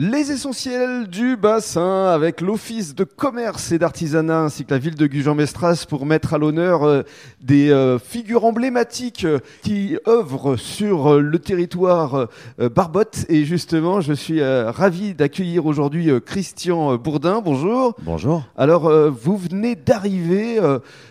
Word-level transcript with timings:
Les 0.00 0.30
essentiels 0.30 1.08
du 1.08 1.36
bassin 1.36 2.06
avec 2.06 2.40
l'Office 2.40 2.94
de 2.94 3.02
commerce 3.02 3.72
et 3.72 3.80
d'artisanat 3.80 4.42
ainsi 4.42 4.64
que 4.64 4.70
la 4.70 4.78
ville 4.78 4.94
de 4.94 5.08
Gujan-Mestras 5.08 5.86
pour 5.88 6.06
mettre 6.06 6.34
à 6.34 6.38
l'honneur 6.38 6.84
euh, 6.84 7.02
des 7.40 7.72
euh, 7.72 7.98
figures 7.98 8.44
emblématiques 8.44 9.24
euh, 9.24 9.40
qui 9.64 9.98
œuvrent 10.06 10.54
sur 10.54 11.18
le 11.18 11.38
territoire 11.40 12.28
Barbotte. 12.58 13.26
Et 13.28 13.44
justement, 13.44 14.00
je 14.00 14.12
suis 14.12 14.40
ravi 14.40 15.14
d'accueillir 15.14 15.66
aujourd'hui 15.66 16.10
Christian 16.24 16.94
Bourdin. 16.94 17.40
Bonjour. 17.44 17.96
Bonjour. 18.00 18.44
Alors, 18.56 18.88
vous 19.10 19.36
venez 19.36 19.74
d'arriver 19.74 20.60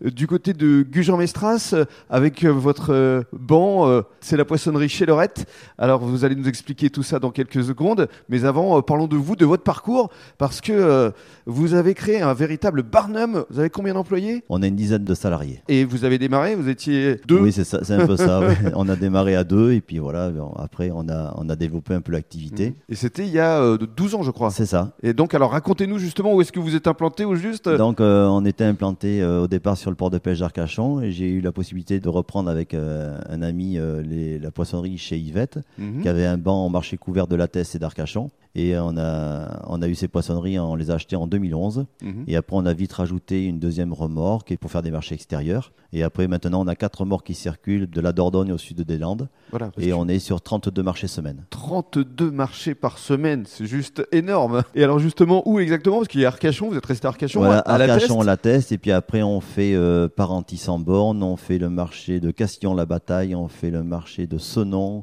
du 0.00 0.26
côté 0.26 0.54
de 0.54 0.82
Gujan-Mestras 0.82 1.74
avec 2.08 2.44
votre 2.44 3.24
banc. 3.32 4.02
c'est 4.20 4.38
la 4.38 4.46
poissonnerie 4.46 4.88
chez 4.88 5.04
Lorette. 5.04 5.46
Alors, 5.76 6.00
vous 6.00 6.24
allez 6.24 6.34
nous 6.34 6.48
expliquer 6.48 6.88
tout 6.88 7.02
ça 7.02 7.18
dans 7.18 7.30
quelques 7.30 7.62
secondes. 7.62 8.08
Mais 8.28 8.44
avant, 8.44 8.69
euh, 8.78 8.82
parlons 8.82 9.06
de 9.06 9.16
vous, 9.16 9.36
de 9.36 9.44
votre 9.46 9.62
parcours, 9.62 10.10
parce 10.38 10.60
que 10.60 10.72
euh, 10.72 11.10
vous 11.46 11.74
avez 11.74 11.94
créé 11.94 12.20
un 12.20 12.34
véritable 12.34 12.82
Barnum. 12.82 13.44
Vous 13.50 13.58
avez 13.58 13.70
combien 13.70 13.94
d'employés? 13.94 14.44
On 14.48 14.62
a 14.62 14.66
une 14.66 14.76
dizaine 14.76 15.04
de 15.04 15.14
salariés. 15.14 15.62
Et 15.68 15.84
vous 15.84 16.04
avez 16.04 16.18
démarré, 16.18 16.54
vous 16.54 16.68
étiez 16.68 17.16
deux. 17.26 17.40
Oui, 17.40 17.52
c'est 17.52 17.64
ça, 17.64 17.80
c'est 17.82 17.94
un 17.94 18.06
peu 18.06 18.16
ça. 18.16 18.40
ouais. 18.40 18.56
On 18.74 18.88
a 18.88 18.96
démarré 18.96 19.34
à 19.36 19.44
deux 19.44 19.72
et 19.72 19.80
puis 19.80 19.98
voilà. 19.98 20.30
bon, 20.30 20.52
Après, 20.58 20.90
on 20.92 21.08
a 21.08 21.34
on 21.36 21.48
a 21.48 21.56
développé 21.56 21.94
un 21.94 22.00
peu 22.00 22.12
l'activité. 22.12 22.74
Et 22.88 22.94
c'était 22.94 23.24
il 23.26 23.32
y 23.32 23.38
a 23.38 23.60
euh, 23.60 23.78
12 23.78 24.14
ans, 24.14 24.22
je 24.22 24.30
crois. 24.30 24.50
C'est 24.50 24.66
ça. 24.66 24.92
Et 25.02 25.12
donc, 25.12 25.34
alors, 25.34 25.50
racontez-nous 25.52 25.98
justement 25.98 26.34
où 26.34 26.40
est-ce 26.40 26.52
que 26.52 26.60
vous 26.60 26.74
êtes 26.76 26.86
implanté 26.86 27.24
au 27.24 27.34
juste? 27.34 27.68
Donc, 27.68 28.00
euh, 28.00 28.26
on 28.26 28.44
était 28.44 28.64
implanté 28.64 29.22
euh, 29.22 29.42
au 29.42 29.46
départ 29.48 29.76
sur 29.76 29.90
le 29.90 29.96
port 29.96 30.10
de 30.10 30.18
pêche 30.18 30.38
d'Arcachon 30.40 31.00
et 31.00 31.10
j'ai 31.12 31.28
eu 31.28 31.40
la 31.40 31.52
possibilité 31.52 32.00
de 32.00 32.08
reprendre 32.08 32.50
avec 32.50 32.74
euh, 32.74 33.18
un 33.28 33.42
ami 33.42 33.78
euh, 33.78 34.02
les- 34.02 34.38
la 34.38 34.50
poissonnerie 34.50 34.98
chez 34.98 35.18
Yvette, 35.18 35.58
Mhm. 35.78 36.02
qui 36.02 36.08
avait 36.08 36.26
un 36.26 36.38
banc 36.38 36.66
au 36.66 36.68
marché 36.68 36.96
couvert 36.96 37.26
de 37.26 37.36
Lattès 37.36 37.74
et 37.74 37.78
d'Arcachon. 37.78 38.30
Et 38.60 38.78
on 38.78 38.98
a, 38.98 39.62
on 39.68 39.80
a 39.80 39.88
eu 39.88 39.94
ces 39.94 40.06
poissonneries, 40.06 40.58
on 40.58 40.74
les 40.74 40.90
a 40.90 40.94
achetées 40.94 41.16
en 41.16 41.26
2011. 41.26 41.86
Mhm. 42.02 42.24
Et 42.26 42.36
après, 42.36 42.56
on 42.56 42.66
a 42.66 42.74
vite 42.74 42.92
rajouté 42.92 43.46
une 43.46 43.58
deuxième 43.58 43.94
remorque 43.94 44.54
pour 44.58 44.70
faire 44.70 44.82
des 44.82 44.90
marchés 44.90 45.14
extérieurs. 45.14 45.72
Et 45.94 46.02
après, 46.02 46.28
maintenant, 46.28 46.62
on 46.62 46.66
a 46.66 46.76
quatre 46.76 47.00
remorques 47.00 47.26
qui 47.26 47.34
circulent 47.34 47.88
de 47.88 48.00
la 48.02 48.12
Dordogne 48.12 48.52
au 48.52 48.58
sud 48.58 48.82
des 48.82 48.98
Landes. 48.98 49.28
Voilà. 49.50 49.70
Et 49.78 49.94
on 49.94 50.06
est 50.08 50.18
sur 50.18 50.42
32 50.42 50.82
marchés 50.82 51.06
semaine. 51.06 51.46
32 51.48 52.30
marchés 52.30 52.74
par 52.74 52.98
semaine, 52.98 53.44
c'est 53.46 53.64
juste 53.64 54.06
énorme. 54.12 54.62
Et 54.74 54.84
alors 54.84 54.98
justement, 54.98 55.42
où 55.48 55.58
exactement? 55.58 55.96
Parce 55.96 56.08
qu'il 56.08 56.20
y 56.20 56.26
a 56.26 56.28
Arcachon, 56.28 56.68
vous 56.68 56.76
êtes 56.76 56.84
resté 56.84 57.06
à 57.06 57.08
Arcachon 57.08 57.40
Voilà, 57.40 57.60
à 57.60 57.74
Arcachon, 57.76 58.20
la 58.20 58.36
Teste. 58.36 58.72
Et 58.72 58.78
puis 58.78 58.92
après, 58.92 59.22
on 59.22 59.40
fait 59.40 59.74
euh, 59.74 60.06
Parentis 60.06 60.68
en 60.68 60.78
borne, 60.78 61.22
on 61.22 61.36
fait 61.36 61.58
le 61.58 61.70
marché 61.70 62.20
de 62.20 62.30
Castillon-la-Bataille, 62.30 63.34
on 63.34 63.48
fait 63.48 63.70
le 63.70 63.82
marché 63.82 64.26
de 64.26 64.36
Sonon, 64.36 65.02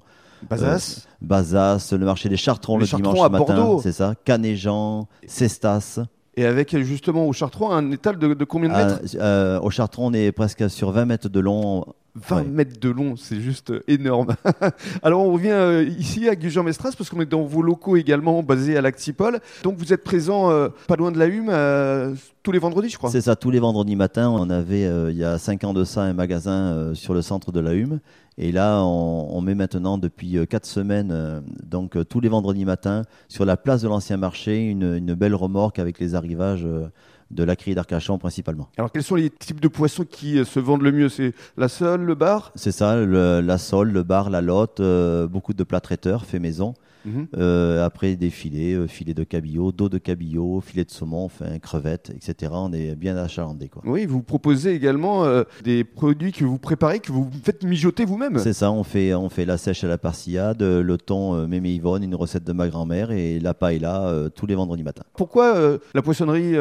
Bazas. 0.50 1.08
Bazas, 1.22 1.90
le 1.92 2.06
marché 2.06 2.30
des 2.30 2.38
Chartrons 2.38 2.78
Les 2.78 2.82
le 2.82 2.88
Chartrons 2.88 3.14
dimanche 3.14 3.32
matin. 3.32 3.78
C'est 3.82 3.92
ça. 3.92 4.14
Canéjean, 4.26 5.08
Cestas. 5.26 6.00
Et 6.36 6.46
avec 6.46 6.78
justement 6.78 7.28
au 7.28 7.34
Chartrons 7.34 7.72
un 7.72 7.92
étal 7.92 8.20
de, 8.20 8.36
de 8.36 8.46
combien 8.46 8.70
de 8.70 8.76
mètres? 8.76 9.02
Euh, 9.16 9.58
euh, 9.58 9.60
au 9.60 9.72
Chartron, 9.72 10.08
on 10.08 10.14
est 10.14 10.32
presque 10.32 10.70
sur 10.70 10.92
20 10.92 11.06
mètres 11.06 11.30
de 11.30 11.40
long. 11.40 11.86
20 12.28 12.36
ouais. 12.36 12.44
mètres 12.46 12.80
de 12.80 12.90
long, 12.90 13.16
c'est 13.16 13.40
juste 13.40 13.74
énorme. 13.88 14.36
alors 15.04 15.22
on 15.26 15.32
revient 15.32 15.52
euh, 15.52 15.84
ici 15.84 16.28
à 16.28 16.36
Gujan-Mestras 16.36 16.94
parce 16.98 17.10
qu'on 17.10 17.22
est 17.22 17.26
dans 17.26 17.44
vos 17.44 17.62
locaux 17.62 17.96
également 17.96 18.44
basés 18.44 18.78
à 18.78 18.82
l'Actipol. 18.82 19.40
Donc 19.64 19.78
vous 19.78 19.94
êtes 19.94 20.04
présent 20.04 20.52
euh, 20.52 20.70
pas 20.88 20.96
loin 20.96 21.12
de 21.12 21.20
la 21.20 21.28
Hume 21.28 21.50
euh, 21.50 22.14
tous 22.48 22.54
les 22.54 22.60
vendredis, 22.60 22.88
je 22.88 22.98
crois. 22.98 23.10
C'est 23.10 23.20
ça, 23.20 23.36
tous 23.36 23.52
les 23.52 23.60
vendredis 23.60 23.98
matins, 23.98 24.30
on 24.30 24.50
avait 24.50 24.86
euh, 24.86 25.12
il 25.12 25.18
y 25.18 25.26
a 25.26 25.38
5 25.38 25.66
ans 25.66 25.74
de 25.74 25.84
ça 25.84 26.04
un 26.04 26.14
magasin 26.14 26.72
euh, 26.72 26.94
sur 26.94 27.14
le 27.14 27.22
centre 27.22 27.52
de 27.52 27.60
la 27.60 27.74
Hume. 27.74 28.00
Et 28.38 28.54
là, 28.54 28.84
on, 28.84 29.36
on 29.36 29.42
met 29.42 29.54
maintenant 29.54 29.98
depuis 29.98 30.38
4 30.48 30.66
semaines, 30.66 31.10
euh, 31.12 31.42
donc 31.62 31.98
euh, 31.98 32.06
tous 32.06 32.22
les 32.22 32.30
vendredis 32.30 32.64
matins, 32.64 33.02
sur 33.28 33.44
la 33.44 33.58
place 33.58 33.82
de 33.82 33.90
l'ancien 33.90 34.16
marché, 34.16 34.60
une, 34.60 34.96
une 34.96 35.14
belle 35.14 35.36
remorque 35.36 35.78
avec 35.80 36.00
les 36.00 36.16
arrivages 36.16 36.64
euh, 36.66 36.88
de 37.32 37.44
la 37.44 37.56
criée 37.56 37.76
d'Arcachon 37.76 38.18
principalement. 38.18 38.70
Alors 38.78 38.92
quels 38.92 39.04
sont 39.04 39.16
les 39.16 39.30
types 39.30 39.60
de 39.60 39.68
poissons 39.68 40.06
qui 40.10 40.38
euh, 40.40 40.46
se 40.46 40.60
vendent 40.60 40.82
le 40.84 40.92
mieux? 40.92 41.10
C'est 41.10 41.34
la 41.58 41.68
sole, 41.68 42.02
le 42.04 42.16
bar? 42.16 42.52
C'est 42.56 42.72
ça, 42.72 42.96
le- 42.98 43.42
la 43.42 43.58
sole, 43.58 43.92
le 43.92 44.04
bar, 44.04 44.30
la 44.30 44.42
lotte, 44.42 44.80
euh, 44.80 45.28
beaucoup 45.28 45.54
de 45.54 45.64
plats 45.64 45.82
traiteurs 45.82 46.26
faits 46.26 46.42
maison. 46.42 46.74
Mhm. 47.06 47.28
Euh, 47.38 47.86
après 47.86 48.16
des 48.18 48.30
filets, 48.30 48.74
euh, 48.74 48.86
filets 48.88 49.14
de 49.14 49.24
cabillaud, 49.24 49.72
dos 49.72 49.88
de 49.88 49.98
cabillaud, 49.98 50.60
filets 50.62 50.84
de 50.84 50.92
saumon, 50.92 51.24
enfin 51.26 51.58
crevettes, 51.60 52.10
etc. 52.14 52.52
On 52.56 52.74
est 52.74 52.96
bien 52.96 53.16
achalandé 53.16 53.70
quoi. 53.70 53.82
Oui, 53.86 54.06
vous 54.06 54.22
proposez 54.24 54.74
également 54.74 55.24
euh, 55.24 55.44
des 55.64 55.86
produits 55.86 56.34
que 56.34 56.44
vous 56.44 56.58
préparez, 56.58 57.00
que 57.00 57.14
vous 57.14 57.30
faites 57.44 57.64
mijoter 57.64 58.04
vous-même. 58.04 58.40
C'est 58.40 58.52
ça, 58.52 58.72
on 58.74 58.84
fait, 58.84 59.14
on 59.14 59.30
fait 59.30 59.46
la 59.46 59.58
sèche 59.58 59.86
à 59.86 59.88
la 59.88 59.98
persillade, 59.98 60.62
euh, 60.62 60.82
le 60.82 60.98
thon 60.98 61.48
mémé 61.48 61.70
Yvonne, 61.76 62.04
une 62.04 62.16
recette 62.16 62.44
de 62.44 62.52
ma 62.52 62.68
grand-mère 62.68 63.12
et 63.12 63.40
la 63.40 63.54
paella 63.54 64.08
euh, 64.08 64.28
tous 64.30 64.46
les 64.48 64.56
vendredis 64.56 64.84
matins. 64.84 65.04
Pourquoi 65.16 65.78
la 65.94 66.02
poissonnerie 66.02 66.56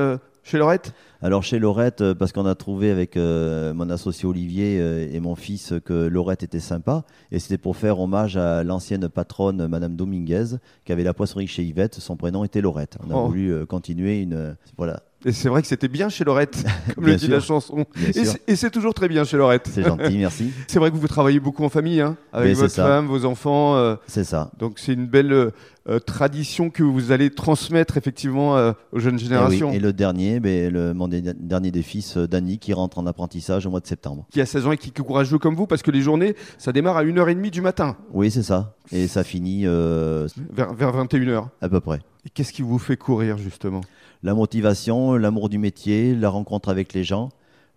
chez 0.48 0.58
Lorette 0.58 0.92
Alors 1.22 1.42
chez 1.42 1.58
Laurette, 1.58 2.02
euh, 2.02 2.14
parce 2.14 2.30
qu'on 2.30 2.46
a 2.46 2.54
trouvé 2.54 2.92
avec 2.92 3.16
euh, 3.16 3.74
mon 3.74 3.90
associé 3.90 4.26
Olivier 4.28 4.78
euh, 4.80 5.08
et 5.12 5.18
mon 5.18 5.34
fils 5.34 5.74
que 5.84 6.06
Laurette 6.06 6.44
était 6.44 6.60
sympa 6.60 7.04
et 7.32 7.40
c'était 7.40 7.58
pour 7.58 7.76
faire 7.76 7.98
hommage 7.98 8.36
à 8.36 8.62
l'ancienne 8.62 9.08
patronne 9.08 9.66
Madame 9.66 9.96
Dominguez 9.96 10.58
qui 10.84 10.92
avait 10.92 11.02
la 11.02 11.14
poissonnerie 11.14 11.48
chez 11.48 11.64
Yvette, 11.64 11.96
son 11.96 12.16
prénom 12.16 12.44
était 12.44 12.60
Laurette. 12.60 12.96
On 13.04 13.10
a 13.10 13.14
Oh. 13.18 13.26
voulu 13.26 13.52
euh, 13.52 13.66
continuer 13.66 14.20
une... 14.20 14.34
euh, 14.34 14.54
voilà, 14.76 15.02
Et 15.24 15.32
c'est 15.32 15.48
vrai 15.48 15.62
que 15.62 15.66
c'était 15.68 15.88
bien 15.88 16.08
chez 16.08 16.24
Lorette, 16.24 16.62
comme 16.94 17.04
Bien 17.04 17.14
le 17.14 17.18
dit 17.18 17.24
sûr. 17.26 17.34
la 17.34 17.40
chanson. 17.40 17.84
Et 18.46 18.54
c'est- 18.56 18.70
toujours 18.70 18.94
très 18.94 19.08
bien 19.08 19.24
chez 19.24 19.36
Lorette. 19.36 19.68
C'est 19.72 19.82
gentil, 19.82 20.18
merci. 20.18 20.52
C'est 20.68 20.78
vrai 20.78 20.90
que 20.90 20.96
vous 20.96 21.08
travaillez 21.08 21.40
beaucoup 21.40 21.64
en 21.64 21.68
famille, 21.68 22.00
hein, 22.00 22.16
avec 22.32 22.48
Mais 22.50 22.54
votre 22.54 22.74
femme, 22.74 23.06
vos 23.06 23.24
enfants. 23.24 23.76
euh, 23.76 23.96
C'est 24.06 24.24
ça. 24.24 24.50
donc 24.58 24.78
c'est 24.78 24.92
une 24.92 25.06
belle 25.06 25.32
euh, 25.32 25.50
euh, 25.88 25.98
tradition 25.98 26.68
que 26.68 26.82
vous 26.82 27.12
allez 27.12 27.30
transmettre 27.30 27.96
effectivement 27.96 28.56
euh, 28.56 28.72
aux 28.92 28.98
jeunes 28.98 29.14
Et, 29.14 29.18
oui. 29.18 29.24
générations. 29.24 29.72
Et 29.72 29.78
le 29.78 29.92
dernier, 29.92 30.38
ben, 30.40 30.70
le, 30.72 30.92
mon 30.94 31.08
dernier 31.08 31.70
des 31.70 31.82
fils, 31.82 32.16
Dany, 32.18 32.58
qui 32.58 32.72
rentre 32.74 32.98
en 32.98 33.06
apprentissage 33.06 33.66
au 33.66 33.70
mois 33.70 33.80
de 33.80 33.86
septembre. 33.86 34.26
Qui 34.30 34.40
a 34.40 34.46
16 34.46 34.66
ans 34.66 34.72
et 34.72 34.76
qui 34.76 34.90
est 34.90 35.02
courageux 35.02 35.38
comme 35.38 35.54
vous, 35.54 35.66
parce 35.66 35.82
que 35.82 35.90
les 35.90 36.02
journées, 36.02 36.34
ça 36.58 36.72
démarre 36.72 36.98
à 36.98 37.04
1h30 37.04 37.50
du 37.50 37.62
matin, 37.62 37.96
Oui, 38.12 38.30
c'est 38.30 38.42
ça. 38.42 38.74
Et 38.92 39.06
ça 39.08 39.24
finit 39.24 39.64
vers, 39.64 40.74
vers 40.74 40.92
21h. 40.92 41.46
à 41.62 41.68
peu 41.68 41.80
près. 41.80 42.00
Et 42.26 42.28
qu'est-ce 42.28 42.52
qui 42.52 42.62
vous 42.62 42.80
fait 42.80 42.96
courir 42.96 43.38
justement? 43.38 43.82
La 44.24 44.34
motivation, 44.34 45.14
l'amour 45.14 45.48
du 45.48 45.58
métier, 45.58 46.12
la 46.12 46.28
rencontre 46.28 46.68
avec 46.70 46.92
les 46.92 47.04
gens, 47.04 47.28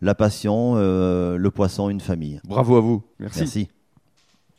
la 0.02 0.16
passion, 0.16 0.74
euh, 0.76 1.38
le 1.38 1.52
poisson, 1.52 1.88
une 1.88 2.00
famille. 2.00 2.42
Bravo 2.46 2.78
à 2.78 2.82
vous. 2.82 3.04
Merci. 3.20 3.40
Merci. 3.42 3.70